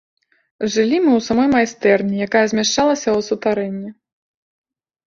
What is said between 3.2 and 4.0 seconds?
сутарэнні.